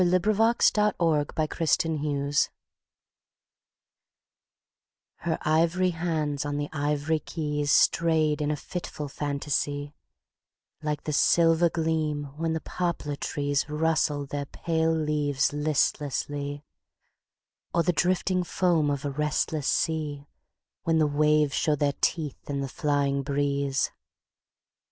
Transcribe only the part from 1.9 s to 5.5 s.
the Gold Room: a Harmony HER